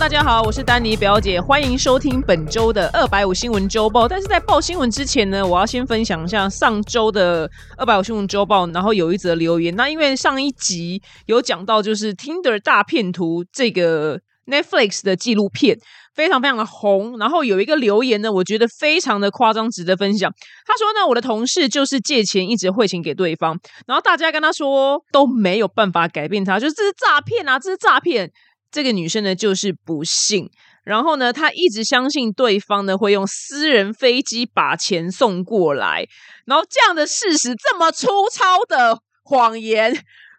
[0.00, 4.08] 大家好，我是丹尼表姐，欢迎收听本周的二百五新闻周报。
[4.08, 9.76] 但是在报新闻之前呢，我要先分享一下上周的二百五新闻周报，然后有一则留言。
[9.76, 15.78] 那因为上一集有讲到，就是 Tinder 大骗图这个 Netflix 的纪录片
[16.14, 20.32] 非常非常的红，然后有一个留言呢，我觉得非常的夸张，值得分享。
[20.66, 23.54] 他说呢，我的同事就是借钱一直汇钱给对方，
[23.86, 28.32] 然后大家跟他说都没有办法改变他，就是这是诈骗啊，这是诈骗。
[28.70, 30.48] 这个女生呢，就是不信，
[30.84, 36.06] 然后呢，她一直相信对方呢会用私人飞机把钱送过来，
[36.46, 39.92] 然后这样的事实这么粗糙的谎言，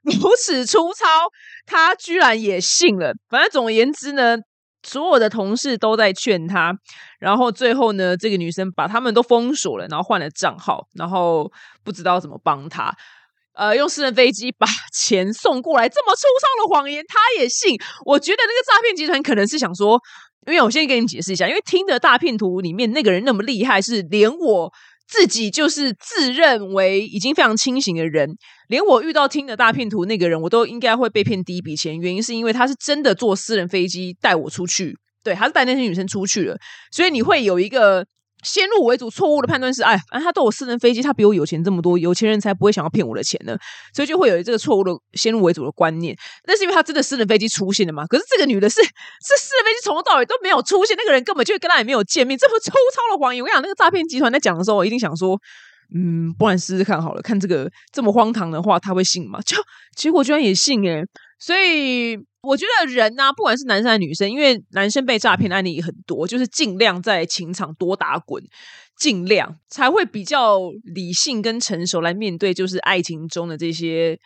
[0.04, 1.06] 如此粗糙，
[1.66, 3.14] 她居然也信了。
[3.30, 4.38] 反正总而言之呢，
[4.82, 6.74] 所有的同事都在劝她，
[7.20, 11.52] 然后最后呢，这个女生把他们都封锁了，然后换了账号，然后
[11.84, 12.96] 不知道怎么帮她。
[13.54, 14.66] 呃，用私人飞机把
[14.96, 17.78] 钱送过来，这么粗糙的谎言，他也信？
[18.06, 20.00] 我觉得那个诈骗集团可能是想说，
[20.48, 24.72] 因为我先跟你解释一下，因为听的大片图里面那个人那么厉害，是连我
[25.08, 28.30] 自己就是自认为已经非常清醒的人，
[28.70, 31.98] 连我遇到听的大片图那个人，我都应该会被骗第一笔钱。
[32.00, 36.58] 原因是因为他是真的坐私人飞机带我出去，对，他是带那些女生出去了，
[36.92, 38.06] 所以你会有一个。
[38.44, 43.56] 先入为主，错误的判断是，哎，反正他都有私人飞机，他比我有钱这么多，有钱人才不会想要骗我的钱呢，
[43.94, 46.16] 所以就会有这个错误的先入为主的观念。
[46.46, 48.06] 那是因为他真的私人飞机出现了嘛？
[48.08, 53.44] 可是这个女的是，是私人飞机从头到尾都没有出现，那个人根本就跟他也没有见面，这么粗糙的谎言。
[53.44, 55.40] 我跟你讲，那个诈骗集团在讲的时候，我一定想说，
[55.94, 59.40] 嗯，不然试试看好了，看这个这么荒唐的话，他会信吗？
[59.46, 59.58] 就
[59.96, 61.04] 结果居然也信哎，
[61.42, 62.18] 所以。
[62.44, 68.44] 我觉得人呢，不管是男生还是女生，因为男生被诈骗的案例也很多，就是尽量在情场多打滚，
[68.98, 74.18] 尽量才会比较理性跟成熟来面对，就是爱情中的这些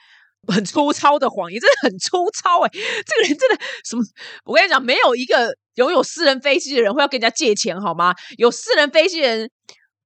[0.48, 2.70] 很粗糙的谎言，真的很粗糙哎！
[2.72, 4.04] 这个人真的什么？
[4.46, 8.16] 我跟你讲，没有一个拥有私人飞机的人会要跟人家借钱，好吗？
[8.38, 9.52] 有私人飞机人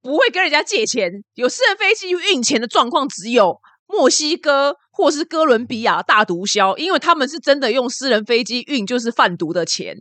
[0.02, 3.62] 不会跟人家借钱，有私人飞机运钱的状况只有。
[3.92, 9.96] 墨西哥或是哥伦比亚大毒枭，因为他们是真的用私人飞机运，就是贩毒的钱。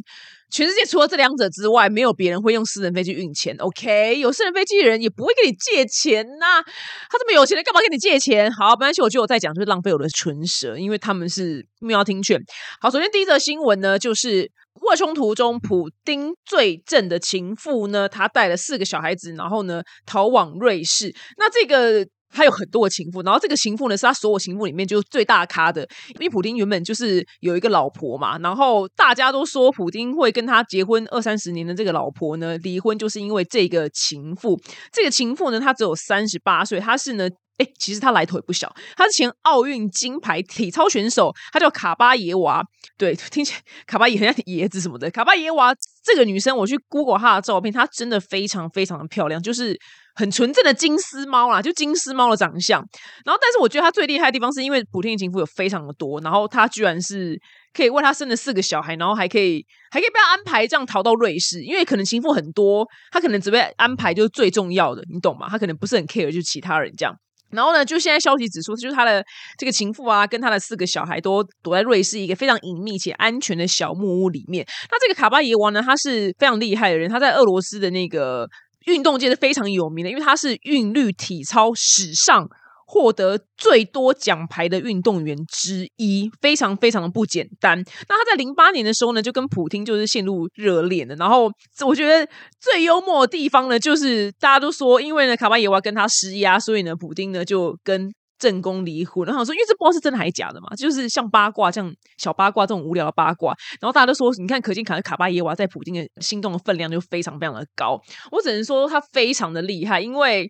[0.51, 3.55] 全世界除了这两者之外，没有别人会用私人飞机运钱。
[3.61, 6.61] OK，有私人飞机的人也不会跟你借钱呐。
[7.09, 8.51] 他这么有钱的，干嘛跟你借钱？
[8.51, 12.41] 好，没关系，我觉得我再讲就是浪费我的唇舌，因为他们是没有听劝。
[12.81, 14.51] 好，首先第一则新闻呢，就是
[14.83, 21.15] 乌冲突中，普丁最正的情妇呢，他带了四个小孩子，然后呢逃往瑞士。
[21.37, 22.09] 那这个。
[22.31, 25.83] 他有很多的情妇，然后这个情妇呢是他所有情妇里面就最大咖的。
[26.15, 34.61] 因为普丁原本就是有一个老婆嘛，然后大家都说普丁会跟他结婚二三十年的这个老婆呢离婚，就是因为这个情妇。
[34.93, 37.29] 这个情妇呢，她只有三十八岁，她是呢，
[37.59, 42.63] 哎，其实她来头也不小，她是前奥运金牌体操选手，她叫卡巴耶娃。
[42.97, 45.11] 对，听起来卡巴耶很像椰子什么的。
[45.11, 45.75] 卡巴耶娃
[46.05, 49.79] 这个女生，我去 Google 她的照片，她真的非常非常的漂亮，就是。
[50.19, 52.81] 很纯正的金丝猫啦，就金丝猫的长相。
[53.25, 57.41] 然后，但是我觉得他最厉害的地方，是因为普天的情妇有非常的多，然后他居然是
[57.73, 61.63] 可以为他生了四个小孩，然后还可以还可以被他安排这样逃到瑞士。
[61.63, 65.47] 因为可能情妇很多，他可能只被安排就是最重要的，你懂吗？
[65.49, 67.15] 他可能不是很 care 就其他人这样。
[67.53, 69.25] 然后呢，就现在消息指出，就是他的
[69.57, 74.67] 这个情妇啊，跟他的四个小孩都躲在瑞士一个非常隐秘且安全的小木屋里面。
[74.91, 78.49] 那这个卡巴耶王呢，他是非常厉害的人，他在俄罗斯的那个。
[78.87, 82.49] 运动界是非常有名的，因为他是韵律体操史上
[82.87, 87.79] 获得最多奖牌的运动员之一，非常非常的不简单。
[88.09, 91.15] 那他在零八年的时候呢，就跟普京就是陷入热恋的。
[91.17, 91.51] 然后
[91.87, 92.27] 我觉得
[92.61, 98.11] 最幽默的地方呢，就是大家都说，因为呢卡巴耶娃跟他施压，所以呢普京呢就跟。
[98.39, 108.01] 正宫离婚，然后说，因为这不知道是真的还是假的嘛，就是像八卦像小八卦这种无聊的八卦，然后大家都说，你看，可见卡卡巴耶娃在普京的心动的分量就非常非常的高。
[108.31, 110.49] 我只能说他非常的厉害，因为。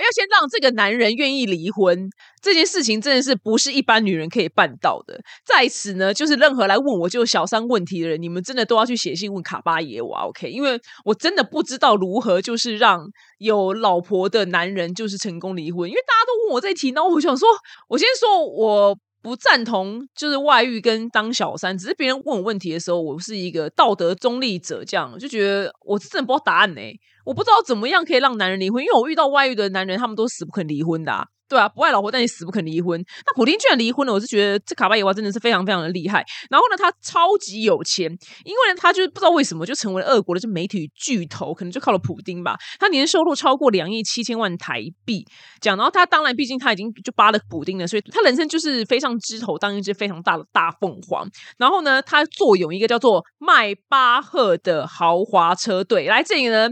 [0.00, 2.08] 要先让这个男人愿意离婚，
[2.40, 5.20] 这件事情真的是不是一般女人可以办到的。
[5.44, 10.48] 在此呢，就是任何来问我就小三问题的人，你们真的都要去写信问卡巴耶娃，OK？
[10.50, 13.00] 因为我真的不知道如何就是让
[13.38, 15.88] 有老婆的男人就是成功离婚。
[15.88, 17.48] 因为大家都问我这一题，然后我想说，
[17.88, 26.80] 我先说我不赞同就是外遇跟当小三，只是别人问我问题的时候，我是一个道德中立者，这样就觉得我真的不知道答案呢。
[27.24, 31.28] 我不知道怎么样可以让男人离婚，因为我遇到外遇的男人，他们都死不肯离婚的。
[31.48, 32.98] 对啊，不爱老婆，但你死不肯离婚。
[33.26, 36.24] 那普丁居然离婚了，我是觉得这卡巴耶娃真的是非常非常的厉害。
[36.48, 38.10] 然后呢，他超级有钱，
[38.46, 42.56] 因为呢，他就是不知道为什么就成为了俄国的这媒体巨头，可能就靠了普丁吧。
[42.80, 45.26] 他年收入超过两亿七千万台币，
[45.60, 45.76] 讲。
[45.76, 51.28] 然后他当然，毕竟他已经就扒了普丁了，所以他人生就是飞上枝头当一只非常大的大凤凰。
[51.58, 56.06] 然后呢，他坐拥一个叫做迈巴赫的豪华车队。
[56.06, 56.70] 来这里呢。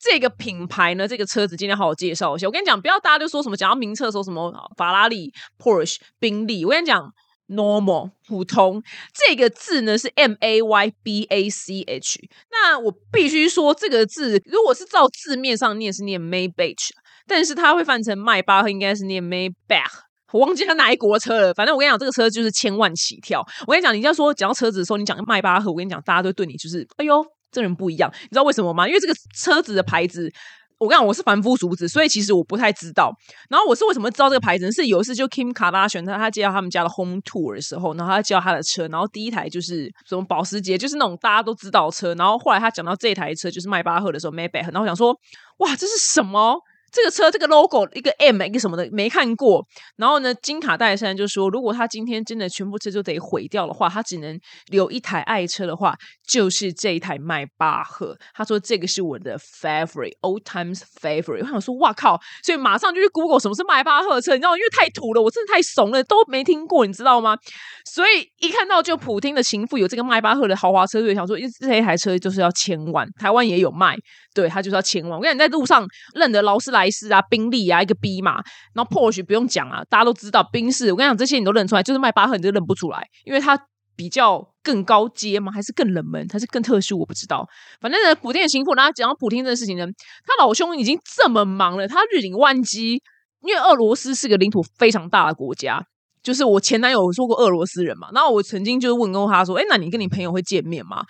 [0.00, 2.46] 这个品牌呢，这个车子今天好好介绍一下。
[2.46, 6.64] 我跟你讲，不要大家就说什么讲到名车的时候什么法拉利、Porsche、宾利。
[6.64, 7.12] 我跟你讲
[7.48, 8.80] ，normal 普通
[9.12, 12.20] 这个字呢是 M A Y B A C H。
[12.52, 16.90] 那我必须说，这个字如果是照字面上念是念 Maybach，
[17.26, 20.04] 但是它会翻成迈巴赫，应该是念 Maybach。
[20.32, 21.54] 我忘记它哪一国车了。
[21.54, 23.44] 反正我跟你讲，这个车就是千万起跳。
[23.66, 27.26] 我跟你讲，你要说讲到车子的时候，你讲迈巴赫，我跟你讲，大家都对你就是哎呦。
[27.50, 28.86] 这人不一样，你知道为什么吗？
[28.86, 30.30] 因为这个车子的牌子，
[30.78, 33.12] 我跟你讲，我是凡夫俗子，所以其实我不太知道。
[33.48, 34.70] 然后我是为什么知道这个牌子？
[34.70, 42.14] 是有一次就 Kim 卡拉选他，他介绍他们家的 Home Tour 的时候，然后他介绍他的车，然后第一台就是什么保时捷，就是那种大家都知道的车。
[42.14, 45.18] 然后后来他讲到这台车就是迈巴赫的时候，Maybach，然后我想说，
[45.58, 46.60] 哇，这是什么？
[46.90, 49.64] 这个车这个 logo 一个 M 一个什么的没看过，
[49.96, 54.38] 然后呢，金卡戴珊就说，如果他今天真的全部车就得毁掉的话，他只能
[54.68, 55.94] 留一台爱车的话，
[56.26, 58.16] 就是这一台迈巴赫。
[58.34, 61.40] 他说这个是我的 favorite，old times favorite。
[61.42, 62.18] 我想说，哇靠！
[62.42, 67.36] 所以马上就去 Google 什么是迈巴赫车，你知道，因为太土了，我真的太怂了，都没听过，你知道吗？
[67.84, 73.96] 所以一看到就普京的情妇有这个迈巴赫的豪华车队，想说，这一台车就是要千万，台湾也有卖。
[74.34, 75.18] 对他就是要千万。
[75.18, 75.84] 我跟你在路上
[76.14, 78.42] 认得劳斯莱莱斯啊、宾利啊，一个 B 嘛，
[78.74, 80.90] 然后 Porsche 不用讲啊，大家都知道宾士。
[80.92, 83.58] 我跟你讲，这些你都认出来，就是迈巴赫你就认不出来，因为它
[83.96, 85.50] 比较更高阶吗？
[85.50, 86.26] 还是更冷门？
[86.32, 86.98] 还是更特殊？
[86.98, 87.46] 我不知道。
[87.80, 89.84] 反正呢，普天的情妇，然后讲到普天这个事情呢，
[90.24, 93.02] 他老兄已经这么忙了，他日理万机。
[93.42, 95.80] 因为俄罗斯是个领土非常大的国家，
[96.22, 101.04] 就是我前男友说过俄罗斯人嘛，然后我曾经就是问过他说：“哎，那你跟你朋友会见面吗？”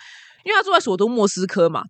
[0.45, 1.83] 因为他住在首都莫斯科嘛，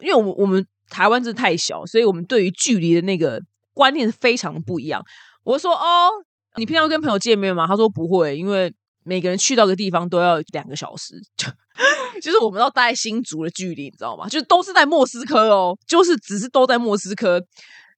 [0.00, 0.66] 因为我我们。
[0.90, 3.40] 台湾真的太小，所以我们对于距离的那个
[3.72, 5.02] 观念是非常不一样。
[5.42, 6.10] 我说：“哦，
[6.56, 8.72] 你平常跟朋友见面吗？”他说：“不会，因为
[9.04, 11.48] 每个人去到个地方都要两个小时，就
[12.20, 14.28] 就是我们要待新竹的距离，你知道吗？
[14.28, 17.42] 就都是在莫斯科哦，就是只是都在莫斯科，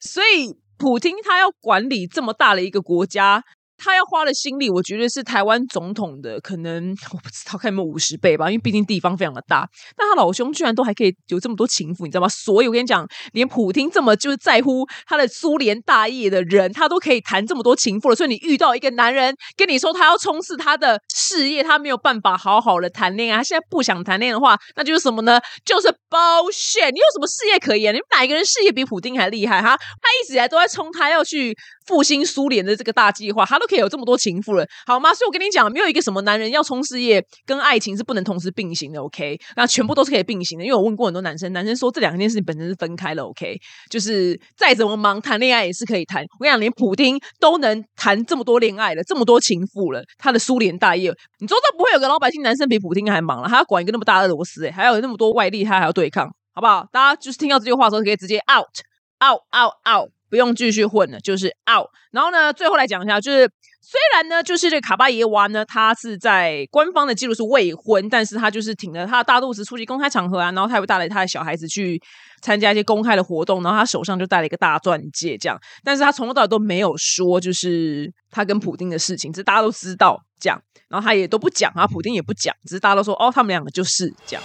[0.00, 3.44] 所以普京他要管理这么大的一个国家。”
[3.78, 9.68] 他要花的心力，我觉得是台湾总统的可能我不知道看有没有五十倍吧，因为毕竟地方非常的大。
[9.96, 12.28] 但他老兄居然都还可以有这么多情妇，你知道吗？
[12.28, 18.16] 所以我跟你讲，连普京这么就是在乎他的苏联大业的人，他都可以谈这么多情妇了。
[18.16, 25.40] 所以你遇到一个男人跟你说他要冲刺他的事业，他没有办法好好的谈恋爱，他现在不想谈恋爱的话，那就是什么呢？
[25.64, 26.90] 就是 bullshit！
[26.90, 27.94] 你有什么事业可言？
[27.94, 29.60] 你们哪一个人事业比普京还厉害？
[29.60, 31.56] 哈，他一直以来都在冲，他要去。
[31.86, 35.14] 复兴苏联的这个大计划，他都可以有这么多情妇了，好吗？
[35.14, 39.38] 所以我跟你讲，没有一个什么男人要冲事业跟爱情是不能同时并行的，OK？
[39.56, 43.56] 那全部都是可以并行的，因为我问过很多男生，男生说这两件事情本身是分开了，OK？
[43.90, 46.22] 就是再怎么忙，谈恋爱也是可以谈。
[46.38, 53.48] 我跟你讲，连普丁都能谈这么多恋爱了，这么多情妇了，他的苏联大业，你说这不会有个老百姓男生比普丁还忙了？
[53.48, 56.84] 还要管一个那么大的俄罗斯，哎，还有那么多外力，他还要对抗，好不好？
[56.90, 60.15] 大家就是听到这句话的时候，可以直接 out，out，out，out。
[60.28, 61.86] 不用继续混了，就是 out。
[62.10, 63.48] 然后呢，最后来讲一下，就是
[63.80, 72.00] 虽然呢，就是这卡巴耶娃呢，他是在官方的记录是未婚，但是他就是挺着他的大肚子出席公开场合啊，然后他会带了他的小孩子去
[72.42, 75.58] 参加一些公开的活动，然后他手上就戴了一个大钻戒，这样。
[75.84, 84.42] 但是他从头到尾都没有说，就是他跟普丁的事情，只是大家都知道这样，然后他也都不讲啊，普丁也不讲，只是大家都说哦，他们两个就是这样。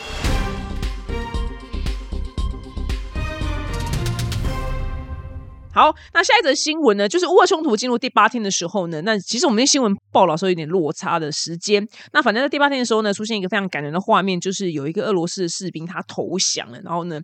[5.74, 7.08] 好，那下一则新闻呢？
[7.08, 11.88] 就是乌俄冲突进入第八天的时候呢，那其实我们的新闻报道时候有点落差的时间。
[12.12, 17.22] 那反正在第八天的时候呢，出现一个非常感人的画面，就是有一个俄罗斯的士兵他投降了，然后呢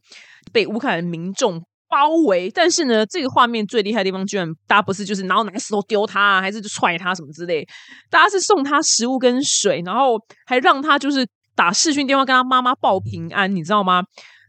[0.53, 2.49] 被乌克兰民众包围。
[2.49, 7.67] 但是呢，这个画面最厉害的地方，居然大家不是就是然后拿石头丢他，啊还是就踹他什么之类，
[8.09, 14.03] 大家是送他食物跟水，然后还让他就是打视讯电话跟他妈妈报平安，你知道吗？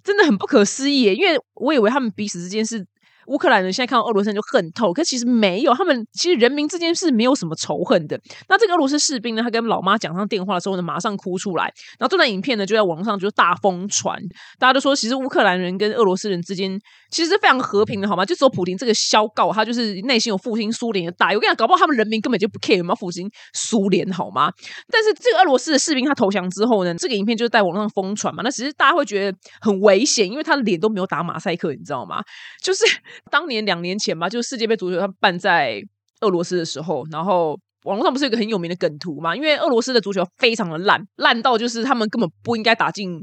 [0.05, 2.87] 真的很不可思议，因为我以为他们彼此之间是。
[3.29, 8.19] 乌克兰人现在看到俄罗斯人就恨透，可其实没有，他们其实人民之间是没有什么仇恨的。
[8.49, 11.65] 那这个俄罗斯士兵呢，他跟老妈讲上电话的时候呢，马上哭出来。
[11.99, 14.19] 然后这段影片呢，就在网上就大疯传，
[14.59, 16.79] 大家都说其实乌克兰人跟俄罗斯人之间
[17.11, 18.25] 其实是非常和平的，好吗？
[18.25, 21.29] 就只有普京这个消告，他就是内心有复兴苏联的大。
[21.29, 24.53] 我跟你讲，搞不好他们人民根本就不 care 有没有复兴苏联，好吗？
[24.91, 28.43] 但是这个俄罗斯的士兵他投降之后呢，这个影片就是在网上疯传嘛。
[28.43, 32.23] 那其实大家会觉得很危险，因为他的脸都没有打马赛克，你知道吗？
[32.63, 32.85] 就是
[33.31, 35.81] 当年两年前吧，就是世界杯足球他办在
[36.21, 37.59] 俄罗斯的时候，然后。
[37.85, 39.35] 网络上不是有个很有名的梗图嘛？
[39.35, 43.23] 因为俄罗斯的足球非常的烂，烂到就是他们根本不应该打进，因为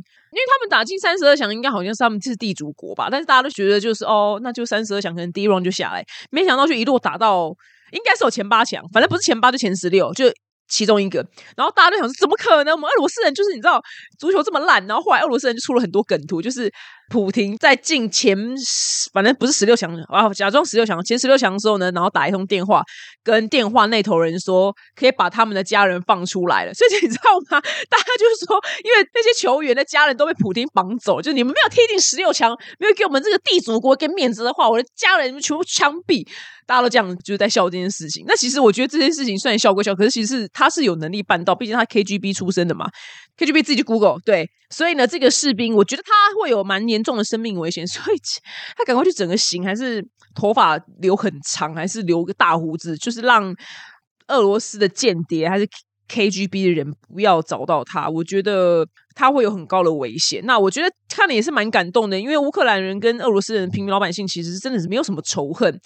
[0.50, 3.10] 他们打进三十二强，应该好像是他们是地主国吧？
[3.12, 7.54] 但是大家都觉得就是哦，那就三十二强，可能第一 round 就下来，没想到就一路打到
[7.92, 10.26] 应该是有前八强，反正不是前八就前十六，就。
[10.68, 11.24] 其中一个，
[11.56, 12.74] 然后大家都想说，怎么可能？
[12.74, 13.80] 我们俄罗斯人就是你知道
[14.18, 16.68] 足球这么烂，然后后来俄罗斯人就出了很多梗图，就是
[17.10, 18.36] 普廷在进前，
[19.14, 22.84] 反正不是十六强啊，假装十六强前十六强的时候呢，然后打一通电话，
[23.24, 26.74] 跟电话那头人说，可以把他们的家人放出来了。
[26.76, 27.62] 所以你知道吗？
[27.90, 36.28] 大家就是说，因为那些球员的家人都被普廷绑走，就你们没有踢进十六强，没有给我们这个地主国给面子的话，我的家人全部枪毙。
[36.68, 38.26] 大家都这样就是在笑这件事情。
[38.28, 42.90] 那其实我觉得这件事情虽然笑归笑，可是其实他是有能力办到，毕竟他 KGB 出身的嘛。
[43.38, 48.18] KGB 自己去 Google 对，所以呢，这个士兵我觉得他会有蛮严重的生命危险， 所以
[48.78, 53.54] 他赶快去整个型，还是头发留很长，还是留个大胡子，就是让
[54.28, 55.68] 俄罗斯的间谍还是
[56.08, 58.08] KGB 的人不要找到他。
[58.10, 60.42] 我觉得他会有很高的危险。
[60.46, 65.80] 那我觉得看了也是蛮感动的，因为乌克兰人跟俄罗斯人平民老百姓其实真的是没有什么仇恨。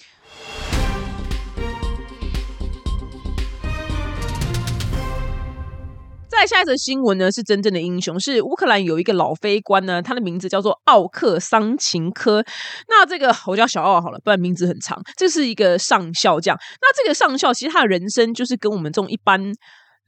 [6.39, 12.41] 在下一则新闻呢，是真正的英雄，是乌克兰有一个老飞官呢，他的名字叫做奥克桑琴科。
[12.88, 14.98] 那这个我叫小奥好了，不然名字很长。
[15.17, 19.51] 这是一个上校将，那这个上校其实他的人生就是跟我们这种一般。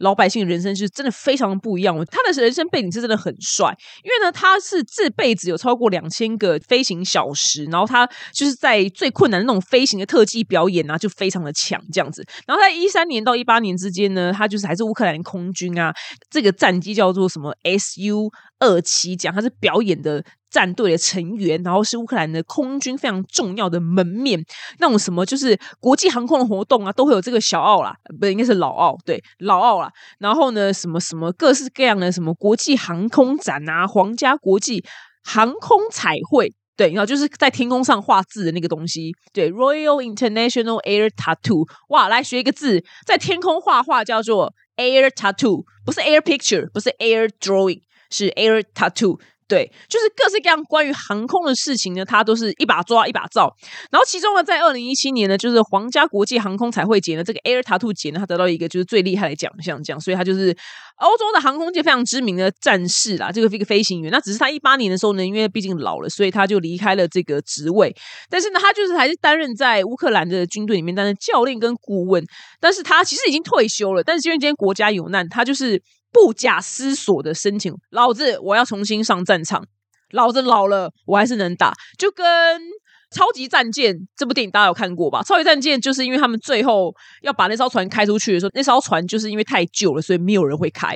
[0.02, 1.96] 老百姓人生是真的非常不一样。
[2.06, 12.26] 他的人生背景是真的很帅，因为呢，他是这辈子有超过两千个飞行小时，然后他就是在最困难的那种飞行的特技表演啊，就非常的强这样子。
[12.46, 15.94] 然后在一三年到一八年之间呢，他就是还是乌克兰空军啊，
[16.30, 20.24] 这个战机叫做什么 SU 二七，讲他是表演的。
[20.52, 24.44] 战队的成员，然后是乌克兰的空军非常重要的门面，
[24.80, 29.90] 那种什么就是国际航空的活动啊，都会有这个小奥啦，不应该是老奥，对老奥啦。
[30.20, 34.84] 然后呢，什么什么各式各样的什么国际航空展啊，皇家国际
[35.24, 49.20] 航空彩绘，对，然后就是在天空上画字的那个东西，对，Royal International Air Tattoo，哇，来学一个字，在天空画画叫做 Air Tattoo，不是 Air Picture，不是 Air Drawing，是 Air Tattoo。
[49.52, 53.54] 对，就是各式各样关于航空的事情呢，他都是一把抓一把照。
[53.92, 60.56] 然后其中呢，在二零一七年呢，就是皇家国际航空彩绘节呢，这个 Air Tattoo 节呢，他得到一个就是最厉害的奖项，这样，所以他就是
[61.00, 64.10] 欧洲的航空界非常知名的战士啦，这个一个飞行员。
[64.10, 67.94] 那只是他一八年的时候呢，因为毕竟老了，所以他就离开了这个职位。
[68.30, 72.24] 但是呢，他就是还是担任在乌克兰的军队里面担任教练跟顾问。
[72.62, 75.84] 但是他其实已经退休了，但是因为今天国家有难，他就是。
[76.12, 79.66] 不假思索的申请，老子我要重新上战场，
[80.12, 82.26] 老子老了我还是能打，就跟
[83.10, 85.22] 《超级战舰》这部电影大家有看过吧？
[85.26, 90.96] 《超级战舰》就是因为他们最后要把那艘船开出去的时候，那艘船就是因为太旧了，所以没有人会开，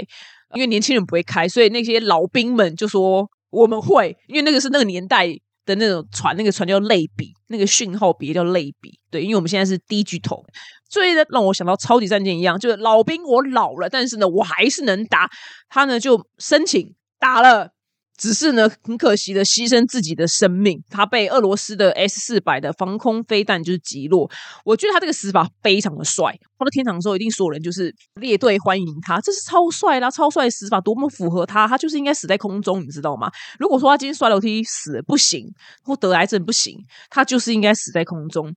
[0.54, 5.30] 因为年轻人不会开，所以那些老兵们就说我们会，因为那个是那个年代。
[5.66, 9.00] 的那种船，那个船叫类比，那个讯号别叫类比。
[9.12, 10.44] 对，因为我们现在是低巨头，
[10.90, 15.30] 所以呢，让我想到超级战舰一样，就是老兵我老了，但是呢，我还是能打。
[15.70, 17.75] 他呢就申请打了。
[18.18, 24.30] 只是呢，很可惜的牺牲自己的生命，他被俄罗斯的 S 四百的防空飞弹就是击落。
[24.64, 26.34] 我觉得他这个死法非常的帅。
[26.58, 33.30] 他到天堂的时候，一定所有人就是列队欢迎他，这是超帅啦，超帅的死法，多么符合他，他就是应该死在空中，你知道吗？
[33.60, 35.46] 如果说他今天摔楼梯死不行，
[35.84, 36.78] 或得癌症不行，
[37.10, 38.54] 他就是应该死在空中。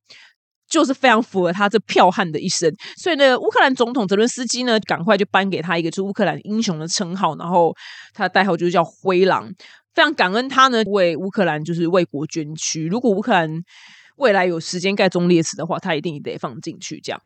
[0.69, 7.75] 就是非常符合他这剽悍的一生，所以呢，乌克兰总统泽伦斯基呢，赶快就颁给他一个就是乌克兰英雄的称号，然后
[8.13, 9.51] 他的代号就叫灰狼，
[9.95, 12.87] 非常感恩他呢为乌克兰就是为国捐躯。
[12.87, 13.51] 如果乌克兰
[14.17, 17.01] 未来有时间盖忠烈祠的话，他一定得放进去。
[17.01, 17.23] 这样，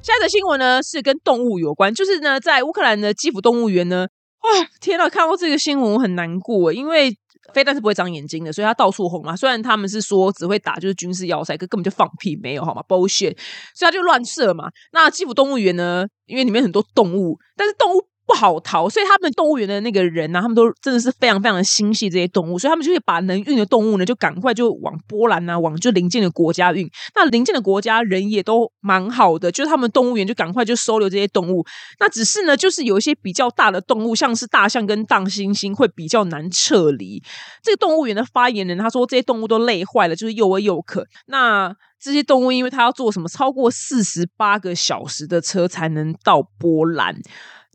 [0.00, 4.06] 下一则新闻呢是跟动物有关，就是呢在乌克兰的基辅动物园呢。
[4.46, 5.08] 哇，天呐！
[5.08, 7.12] 看过这个新闻我很难过，因为
[7.52, 9.34] 飞弹是不会长眼睛的，所以它到处轰嘛。
[9.34, 13.36] 虽然他们是说只会打就是军事要塞，可根本就放屁，没有好吗？bullshit！
[13.74, 14.68] 所以他就乱射嘛。
[14.92, 26.90] 那基辅动物园呢，因为里面很多动物，但是动物不好逃，所以他们动物园的那个人呢，他们都真的是非常非常的心系这些动物，所以他们就会把能运的动物呢，就赶快就往波兰啊，往就邻近的国家运。
[27.14, 31.64] 那邻近的国家人也都蛮好的，就是他们动物园就赶快就收留这些动物。
[32.00, 37.22] 那只是呢，就是有一些比较大的动物，像是大象跟大猩猩，会比较难撤离。
[37.62, 41.06] 这个动物园的发言人他说，这些动物都累坏了，就是又饿又渴。
[41.26, 47.16] 那这些动物，因为它要坐什么超过四十八个小时的车才能到波兰。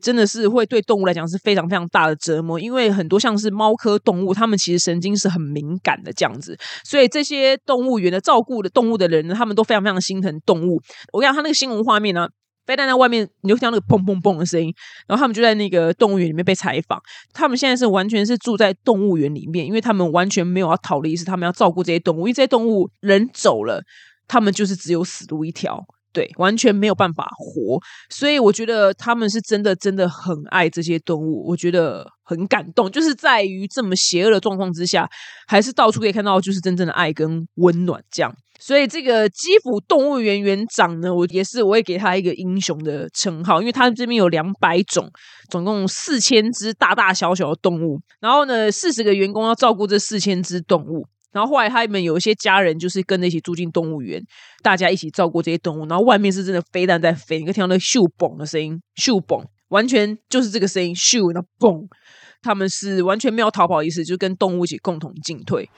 [0.02, 10.82] 真的是会对动物来讲是非常非常大的折磨，因为很多像是猫科动物，它们其实神经是很敏感的这样子，所以这些动物园的照顾的动物的人呢，他们都非常非常心疼动物。
[11.12, 12.28] 我跟你讲，他那个新闻画面呢，
[12.66, 14.74] 飞弹在外面，你就听到那个砰砰砰的声音，
[15.06, 17.00] 然后他们就在那个动物园里面被采访。
[17.32, 23.82] 他们现在是完全是住在动物园里面，因为他们完全没有要逃离，是他们要照顾这些动物，因为这些动物人走了，
[24.26, 25.84] 他们就是只有死路一条。
[26.12, 32.90] 对，完全没有办法活，所以我觉得他们是真的真的很爱这些动物，我觉得很感动。
[32.90, 35.08] 就是在于这么邪恶的状况之下，
[35.46, 38.30] 还是到处可以看到就是真正的爱跟温暖这样。
[38.60, 45.10] 所以这个基辅动物园园长呢，我也是我也给他一个英雄的称号，因为他这边有两百种，
[45.50, 51.06] 总共四千只大大小小的动物，然后呢，四十个员工要照顾这四千只动物。
[51.32, 54.22] 然后后来他们有一些家人就是跟着一起住进动物园，
[54.62, 55.86] 大家一起照顾这些动物。
[55.86, 61.86] 然后外面是真的飞弹在飞，你可以听到那咻嘣的声音，咻嘣，完全就是这个声音，咻那嘣，
[62.42, 65.68] 他们是完全没有逃跑意思，就跟动物一起共同进退。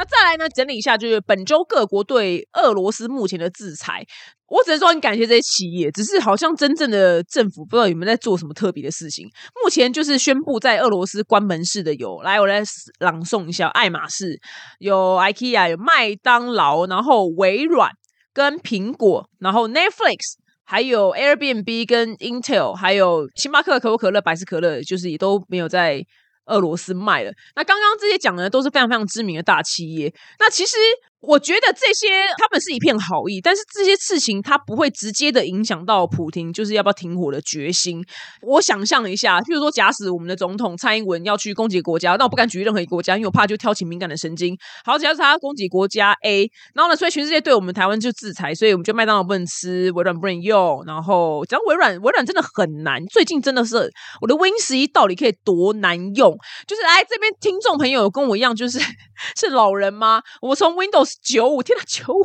[0.00, 0.48] 那再来呢？
[0.48, 4.02] 整理一下，就是本周各国对俄罗斯目前的制裁。
[4.46, 9.28] 我只能说很感谢这些企业，只是好像真正的政府不知道有没有在做什么特别的事情。
[9.62, 12.62] 目前就是宣布在俄罗斯关门式的有，来我来
[13.00, 14.40] 朗诵一下：爱马仕、
[14.78, 17.90] 有 IKEA、有麦当劳，然后微软
[18.32, 26.02] 跟苹果，然后 Netflix，还有 Airbnb 跟 Intel，还有星巴克、可口可乐、百事可乐，就是也都没有在。
[26.50, 30.12] 俄罗斯卖了，那刚刚这些讲的都是非常非常知名的大企业。
[30.38, 30.76] 那其实
[31.20, 32.08] 我觉得这些
[32.38, 38.02] 他们是一片好意，但是这些事情它不会直接的影响到普京就是要不要停火的决心。
[38.40, 44.56] 我想象一下，譬如说，假使我们的总统蔡英文要去攻击国家，那我不敢举任何一个国家，因为我怕就挑起敏感的神经。
[44.84, 50.82] 好，假使他攻击国家 A，然后呢，所以全世界对我们台湾就制裁，所以我们就麦当劳不能吃，微软不能用。
[50.86, 56.34] 然后讲微软，微软真的很难，最近真的是我的 Win 十一到底可以多难用？
[56.66, 58.78] 就是哎，这边听众朋友跟我一样，就是
[59.36, 60.22] 是老人吗？
[60.40, 62.24] 我从 Windows 九五，天哪，九五，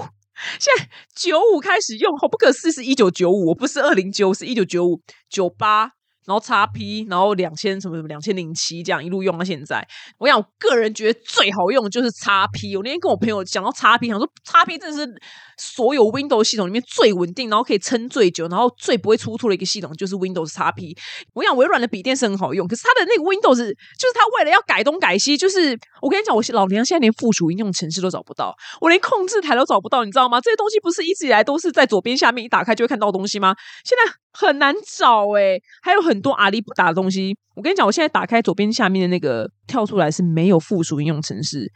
[0.60, 5.92] 现在九五开始用，好不可思议，是一九九五，我不是二零九，是一九九五九八。
[6.26, 9.86] 然后叉 P，然后两千什么什么两千零七这样一路用到现在。
[10.18, 12.76] 我想，我个人觉得最好用的就是叉 P。
[12.76, 15.22] 我那天跟我朋友讲到叉 P，想说叉 P 真的是
[15.58, 20.96] 所有 Windows 系统里面最稳定，然后可以撑最久，然后最不会出错的一个系统就是 Windows 叉 P。
[21.34, 30.42] 我想微软的笔电是很好用，可是它的那个 Windows 就是它为了要改东改西，就是我跟你讲，我老娘现在连附属应用程式都找不到，我连控制台都找不到，你知道吗？
[30.42, 33.56] 这些东西不是一直以来都是在左边下面一打开就会看到东西吗？
[33.84, 34.25] 现在。
[34.38, 37.36] 很难找哎，还有很多阿里不打的东西。
[37.56, 41.72] 我跟你讲，我现在打开左边下面的那个跳出来是没有附属应用程式，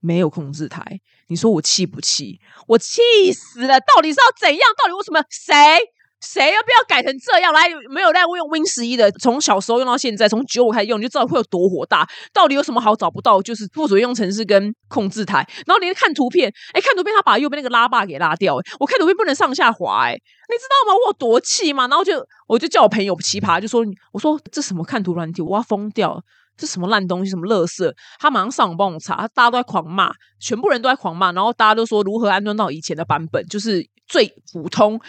[0.00, 0.84] 没有控制台。
[1.28, 2.38] 你说我气不气？
[2.68, 3.00] 我气
[3.32, 3.80] 死了！
[3.80, 4.60] 到底是要怎样？
[4.76, 5.24] 到底为什么？
[5.30, 5.54] 谁？
[6.22, 7.68] 谁要不要改成这样来？
[7.90, 12.08] 没有在用 Win 十一的，从小时候用到现在，从九五开始用，你就知道会有多火大。
[12.32, 13.42] 到底有什么好找不到？
[13.42, 15.46] 就是附属应用程式跟控制台。
[15.66, 18.54] 然后你看图片，哎，看图片，他把右边那个拉把给拉掉。
[18.78, 20.96] 我看图片不能上下滑，哎，你知道吗？
[20.96, 21.88] 我有多气吗？
[21.88, 26.22] 然后就我就叫我朋友奇葩，就说我说这什么看图软体，我要疯掉！
[26.56, 27.92] 这什么烂东西，什么垃圾？
[28.20, 31.32] 他马上上网帮我查，大家都在狂骂，全部人都在狂骂。
[31.32, 35.00] 然后大家都说如何安装到以前的版本，就是最普通。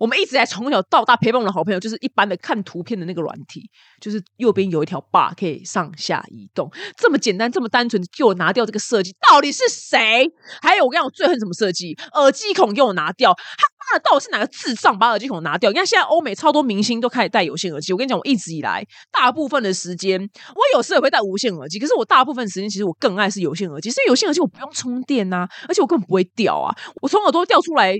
[0.00, 3.68] 我们一直在从小到大陪伴我的好朋友，就是一般的看图片的那个软体，
[4.00, 10.26] 就是右边有一条 bar 可以上下移动，这么简单，这么单纯，给我拿掉这个设计，到底是谁？
[10.62, 11.94] 还有我跟你讲，我最恨什么设计？
[12.14, 13.34] 耳机孔给我拿掉！
[13.34, 15.70] 他妈的，到底是哪个智障把耳机孔拿掉？
[15.70, 18.82] 你看现在欧美超多明星都开始戴有线耳机，我跟你讲，我一直以来
[19.12, 20.18] 大部分的时间，
[20.54, 27.94] 我有时也会戴无线耳机，可是我大部分时间其实我更爱是有线耳机，所以有线耳机我不用充电呐，而且我根本不会掉啊，我从耳朵掉出来。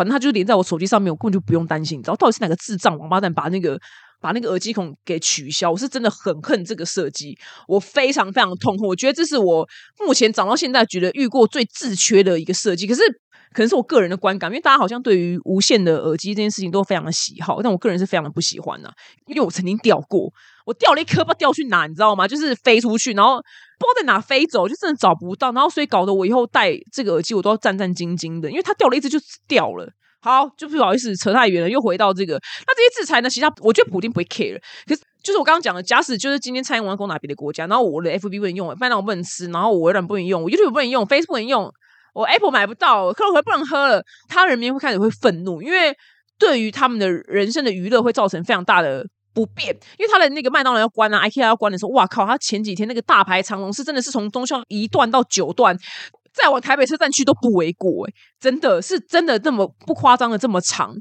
[0.00, 1.98] 反正它就连在我手机上面，我根本就不用担心。
[1.98, 3.78] 你知道到底是哪个智障王八蛋把那个
[4.18, 5.70] 把那个耳机孔给取消？
[5.70, 7.36] 我是真的很恨这个设计，
[7.68, 8.88] 我非常非常痛恨。
[8.88, 12.86] 我觉得这是我目前长到现在觉得遇过最自缺的一个设计。
[12.86, 13.02] 可是
[13.52, 18.90] 可能是我个人的观感，因为大家好像对于无线的耳机这件事情都非常的喜好，但我个人是非常的不喜欢呐。
[19.26, 20.32] 因为我曾经掉过，
[20.64, 22.26] 我掉了一颗，不知道掉去哪，你知道吗？
[22.26, 23.42] 就是飞出去，然后。
[23.80, 29.90] 不知道在哪飞走，就真的找不到，然后所以搞得我以后戴这个耳机我都要战战兢兢的，因为它掉了一只就掉了，
[30.20, 32.34] 好，就不好意思扯太远了，又回到这个。
[32.66, 33.30] 那这些制裁呢？
[33.30, 34.60] 其实我觉得普京不会 care。
[34.86, 41.72] 可是就是我刚刚讲的，假使就是今天蔡英文攻打别的国家，然后我的 FB 不能用，麦当劳不能吃，然后我微软不能用，我 YouTube 不能用，Facebook 不能用，
[42.12, 45.96] 我 Apple 买不到，可乐回不能喝了，他人民会开始会愤怒，因为
[46.38, 49.68] 对于他们的人生的娱乐会造成非常大的不变。
[49.98, 52.26] 因为他的那个麦当劳要关啊，IKEA 要关的时候，哇靠！
[52.26, 55.76] 他前几天那个大排长龙是真的是从中校一段到九段。
[56.32, 60.94] 再往台北车站去都不为过，哎，真的是真的这么不夸张的这么长，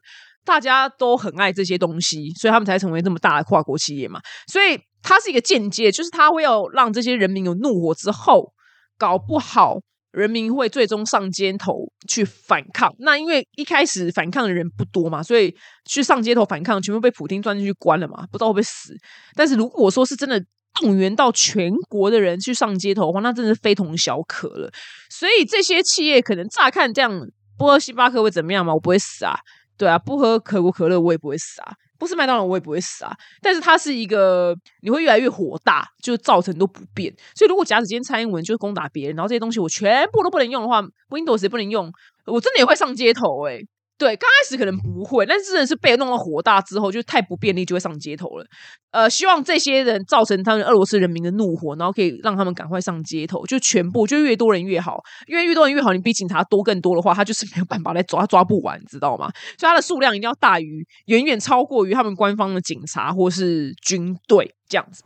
[0.44, 4.20] 大家都很爱这些东西，所以他们才成为这么大的跨国企业嘛。
[4.48, 8.52] 所以它是一个间接，就是它会要让这些人民有怒火之后，
[8.98, 9.78] 搞不好
[10.12, 12.93] 人民会最终上街头去反抗。
[13.00, 18.95] 那因为一开始反抗的人不多嘛，所以去上街头反抗，全部被普京钻进去关了嘛，不知道会不会死。
[19.36, 20.43] 但是如果说是真的。
[20.82, 24.72] 动员到全国的人去上街头的话，那真的是非同小可了。
[25.10, 27.12] 所以这些企业可能乍看这样，
[27.58, 28.74] 不喝星巴克会怎么样嘛？
[28.74, 29.34] 我不会死啊，
[29.78, 33.16] 对啊，不喝可口可乐我也不会死啊，不是麦当劳我也不会死啊。
[33.42, 37.14] 但是它是一个你会越来越火大，就造成都不便。
[37.36, 41.92] 所以如果假使今天蔡英文就是攻打别人，然后这些东西我全部都不能用的话，Windows 也不能用，
[42.26, 43.60] 我真的也会上街头哎。
[44.00, 48.46] 对，刚开始可能不会，但是真的是被弄到火大之后，就太不便利，就会上街头了。
[48.92, 59.30] 呃，希望这些人造成他们俄罗斯人民的怒火，然后可以让他们赶快上街头，就全部就越多人越好，因为越多人越好，你比警察多更多的话，他就是没有办法来抓，抓不完，知道吗？
[59.60, 65.04] 所以他的数量一定要大于，远远超过于他们官方的警察或是军队这样子。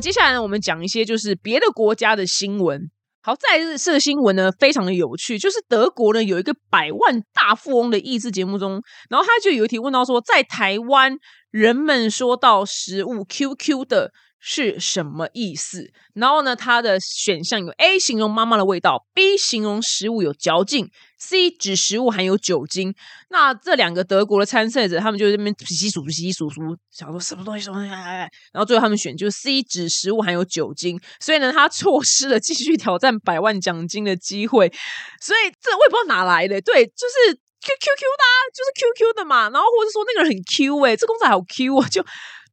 [0.00, 2.88] 接下来呢，我们讲一些就是别的国家的新闻。
[3.20, 8.80] 好，在日式的新闻呢，非常的有趣，就是德国呢有一个百万大富翁的益智节目中，
[9.10, 11.16] 然后他就有一题问到说，在台湾
[11.50, 14.12] 人们说到食物 QQ 的。
[14.40, 15.90] 是什么意思？
[16.14, 22.94] 然后呢，它的选项有 A 形容妈妈的味道，B 形容食物有嚼劲，C 指食物含有酒精。
[23.30, 31.00] 那这两个德国的参赛者，他们就在那边洗洗数数、洗洗数数，想说什么东西什么东西，然后最后他们选就是 C 指食物含有酒精。
[31.20, 34.72] 所以呢，他错失了继续挑战百万奖金的机会。
[35.20, 38.24] 所以这我也不知道哪来的，对，就是 Q Q Q 的，
[38.54, 39.50] 就是 Q Q 的嘛。
[39.50, 42.04] 然后或者说那个人很 Q 哎，这公仔好 Q 啊，就。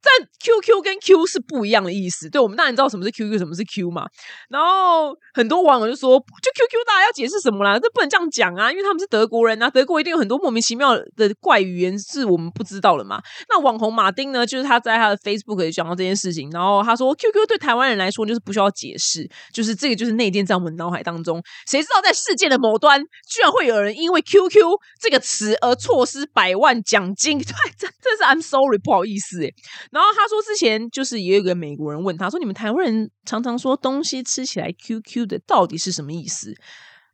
[0.02, 4.06] 但 QQ 跟 Q 是不一样的意思，对我们当然知道什么是 QQ，什么是 Q 嘛。
[4.48, 7.78] 然后很多网友就说，就 QQ 大家要解释什么啦？
[7.78, 13.20] 这不能这样讲啊，因为他们是德国人啊，德国一定有很多莫名其妙的怪语言是我们不知道的嘛。
[13.48, 21.42] 那网红马丁呢，就是他在他的 Facebook 也讲到这件事情，然后他说 QQ 对台湾人来说就是不需要解释，就是这个就是内建在我们脑海当中。
[21.68, 24.62] 谁知道在世界的某端，居然会有人因为 QQ
[25.00, 27.38] 这个词而错失百万奖金？
[27.38, 29.50] 对，这这是 I'm sorry，不好意思哎。
[29.90, 36.54] 然后他说，之前就是也有个美国人问他说：“你们台湾人常常说东西吃起来 Q Q 的，到底是什么意思？”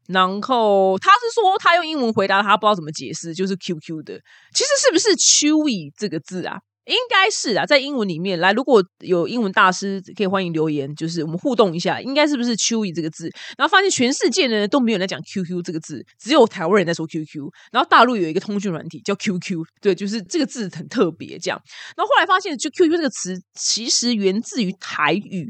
[0.08, 4.20] 然后他是说他用英文回答，他不知道怎么解释，就是 Q Q 的。
[4.52, 6.58] 其实是不是 chewy 这个字啊？
[6.84, 13.30] 应该是啊，在英文里面来，如果有英文大师可以欢迎留言，就是我们互动一下，应该是不是 “chewy” 这个字？
[13.56, 17.48] 然后发现全世界呢都没有人在讲 “QQ” 这个字，只有台湾人在说 “QQ”。
[17.70, 21.38] 然后大陆有一个通讯软体叫 “QQ”，对，就是这个字很特别。
[21.38, 21.62] 这样，
[21.96, 25.48] 然后后来发现，就 “QQ” 这个词其实源自于台语，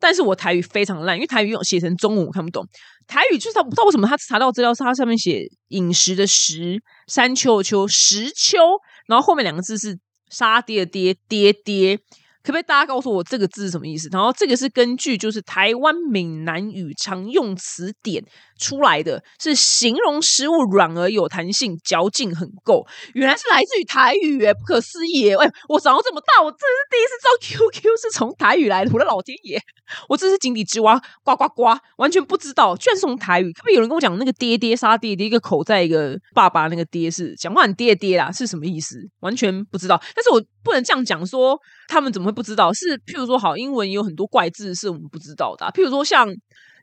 [0.00, 2.66] 但是我台语非常烂，因为台语用写成中文我看不懂。
[3.06, 8.58] 台语就是他不知道为什么他查到资料是他上面写饮食的“食”山丘的“丘”石丘，
[9.06, 9.98] 然后后面两个字是。
[10.32, 11.96] 杀爹爹爹爹，
[12.42, 14.08] 可不可以大家告诉我这个字是什么意思？
[14.10, 18.24] 然后这个是根据就是台湾闽南语常用词典。
[18.62, 22.86] 出来的是形容食物软而有弹性，嚼劲很够。
[23.14, 25.34] 原来是来自于台语，哎，不可思议！
[25.34, 28.90] 哎，我长到这么大，我真是第一次知道 QQ 是从台语来的。
[28.92, 29.60] 我的老天爷，
[30.08, 33.52] 我真是井底之蛙，呱呱呱，完全不知道，居然是从台语。
[33.52, 38.96] 可不可以有人跟我讲那个爹爹杀爹爹，一个口在一个爸爸，那个爹是讲话很爹爹啦，是什么意思？
[39.20, 40.00] 完全不知道。
[40.14, 42.72] 但是我不能这样讲，说他们怎么会不知道？
[42.72, 46.28] 是譬如说，好，英文有很多怪字是我们不知道的，譬如说像。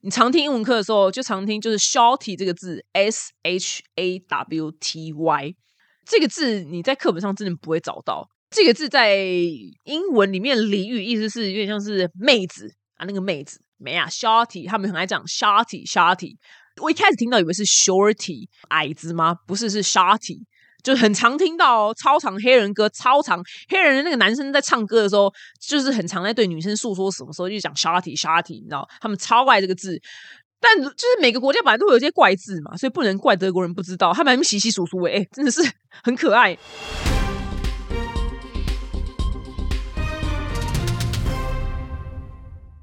[0.01, 5.55] 你常听英文课的时候，就常听就是 shawty 这个字，s h a w t y
[6.05, 8.29] 这个字，你在课本上真的不会找到。
[8.49, 16.37] 这个字在英文里面俚语意思是有点像是妹子啊，那个妹子没啊，shawty 他们很爱讲 shawty shawty。
[16.81, 19.35] 我一开始听到以为是 shorty 矮子吗？
[19.45, 20.39] 不是，是 shawty。
[20.83, 29.99] 就很常听到超长黑人歌，超长黑人的那个男生在唱歌的时候，就是很常在对女生诉说什么时候就讲 shawty shawty，你知道，他们超爱这个字。
[30.61, 35.61] 但就是每个国家本来都会有一些怪字嘛，所以不能怪德国人不知道，他们还稀稀疏疏哎，真的是
[36.03, 36.57] 很可爱。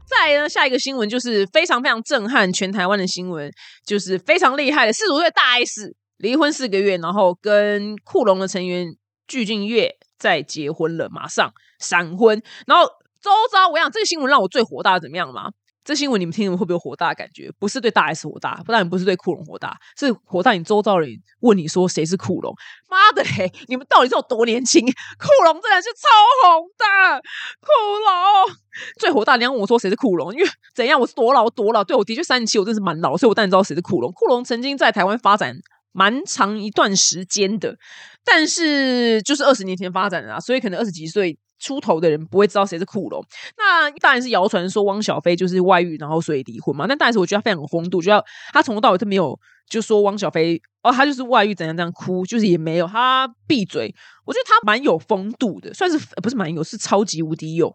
[0.07, 3.53] 再来呢，下一个新闻就是非常非常震撼全台湾的新闻，
[3.85, 12.43] 就是非常厉害的四十五岁大 S 离婚四个月，然后跟库龙的成员具俊晔再结婚了，马上闪婚。
[12.67, 12.87] 然后
[13.21, 15.51] 周遭，我想这个新闻让我最火大，怎么样嘛？
[15.85, 17.49] 这新闻你们听了会不会有火大的感觉？
[17.61, 21.09] 不是对大 S 火大，不然不是对库龙火大，是火大你周遭人
[21.43, 22.53] 问你说谁是库龙？
[22.89, 23.53] 妈的嘞！
[23.69, 24.85] 你们到底是有多年轻？
[24.85, 26.09] 库龙真的是超
[26.43, 27.21] 红的，
[27.61, 27.69] 库
[28.01, 28.57] 龙
[28.99, 29.37] 最火大。
[29.37, 30.33] 你要问我说谁是库龙？
[30.33, 30.99] 因为怎样？
[30.99, 31.85] 我是多老多老？
[31.85, 34.11] 对我的确三十七，我真是蛮老，所以我当然知道谁是库龙。
[34.11, 35.55] 库龙曾经在台湾发展
[35.97, 37.75] 蛮长一段时间的，
[38.23, 41.39] 但是就是二十年前发展的啊，所以可能二十几岁。
[41.59, 43.25] 出头的人不会知道谁是库龙，
[43.57, 46.85] 那当然是谣传说汪小菲就是外遇，然后所以离婚嘛。
[46.85, 49.35] 那但是我觉得他非常有风度，就要他从头到尾都没有
[49.67, 53.91] 就说汪小菲哦，他就是外遇怎样怎样哭，就是也没有他闭嘴。
[54.27, 57.75] 我觉得他蛮有风度的，算是不是蛮有，是超级无敌有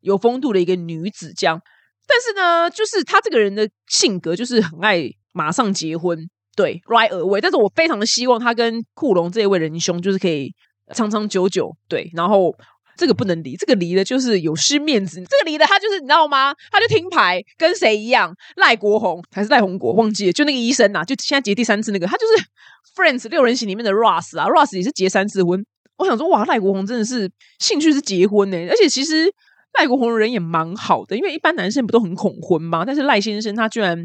[0.00, 1.32] 有风度的一个女子。
[1.32, 1.62] 这样，
[2.08, 7.40] 但是呢，就是他这个人的性格就是很爱马上结婚，对，right away。
[7.40, 10.52] 但是我非常的希望他跟库龙这一位仁兄就是可以
[10.94, 12.54] 长长久久，对，然后。
[12.96, 15.16] 这个不能离，这个离了就是有失面子。
[15.22, 16.54] 这个离了，他就是你知道吗？
[16.70, 18.30] 他就听牌，跟谁一样？
[18.56, 19.94] 赖国红还是赖宏国？
[19.94, 22.44] 忘记了，就那个医生呐，就现在结第三次那个，他就是
[22.94, 25.64] Friends 六人行里面的 Ross 啊，Ross 也是结三次婚。
[25.96, 29.32] 我想说，哇，赖国红真的是兴趣是结婚呢，而且其实。
[29.78, 32.84] 赖国宏人也蛮好的，因为一般男生不都很恐婚吗？
[32.84, 33.96] 但是赖先生他居然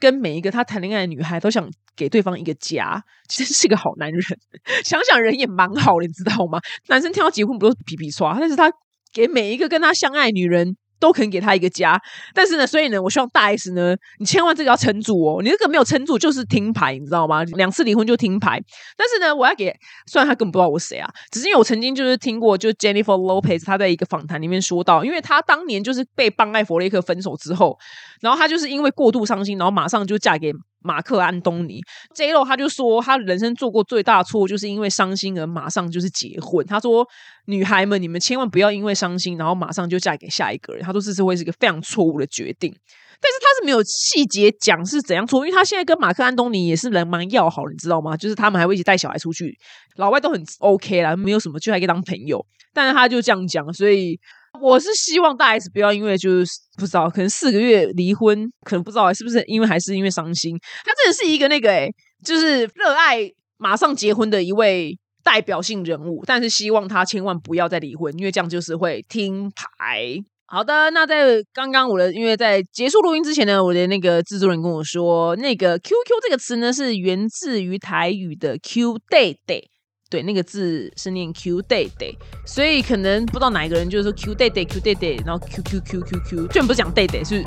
[0.00, 4.22] 跟每一个他谈恋爱的女孩都想给对方一个家， 真是个好男人。
[4.84, 6.60] 想想人也蛮好的，你知道吗？
[6.88, 8.72] 男生听到结婚不都皮皮刷，但是他
[9.12, 10.76] 给每一个跟他相爱女人。
[11.02, 12.00] 都肯给他一个家，
[12.32, 17.42] 但是呢，所以呢，我希望大 S 呢，你千万这个要撑住哦，你这个没有撑住就是听牌，你知道吗？
[17.56, 18.62] 两次离婚就听牌。
[18.96, 19.74] 但是呢，我要给，
[20.06, 27.76] 虽然他根本不知道我谁啊，只是因为我曾经就是听过，就 Jennifer Lopez 他在一个访谈里面说到，因为他当年就是被邦艾弗雷克分手之后，
[28.20, 30.52] 然后他就是因为过度伤心，然后马上就嫁给。
[30.82, 31.80] 马克安东尼
[32.14, 36.64] J Lo 他就说，他人生做过最大错误，就是因为伤心而马上就是结婚。
[36.66, 37.06] 他说，
[37.46, 40.82] 女孩们，你们千万不要因为伤心，然后马上就嫁给下一个人。
[40.82, 42.74] 他说这是会是一个非常错误的决定。
[43.20, 48.16] 但是他是没有细节讲是怎样错，因为他现在跟马克安东尼也是人蛮要好，你知道吗？
[48.16, 49.56] 就是他们还会一起带小孩出去，
[49.96, 52.44] 老外都很 OK 啦，没有什么就还可以当朋友。
[52.72, 54.18] 但是他就这样讲，所以。
[54.60, 60.56] 我是希望大 S 不要因为就是不知道，可能四个月离婚，可能不知道是不是因为还是因为伤心。
[60.84, 61.88] 他真的是一个那个哎，
[62.24, 66.22] 就是热爱马上结婚的一位代表性人物。
[66.26, 70.22] 但是希望他千万不要再离婚，因为这样就是会听牌。
[70.46, 79.71] 好的，那在刚刚我的，因为在结束录音之前呢，我的那个制作人跟我说，那个 QQ 这个词呢是源自于台语的 Q day day。
[80.12, 87.06] 对，那个字是念 Q day day，所以可能不知道哪一个人就是说 Q day day Q day day，然后 Q Q Q Q Q，居然不是讲 day
[87.06, 87.42] day，是？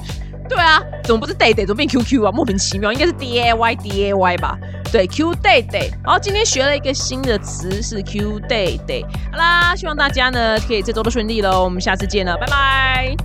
[0.49, 2.31] 对啊，怎么不是 day day，怎么变 Q Q 啊？
[2.31, 4.57] 莫名其妙，应该是 D A Y D A Y 吧？
[4.91, 5.91] 对，Q day day。
[6.03, 9.05] 然后今天学了一个新的词是 Q day day。
[9.31, 13.15] 好啦，希望大家呢可以这周都顺利喽，我们下次见了，拜拜。